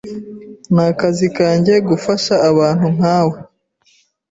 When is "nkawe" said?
2.95-3.37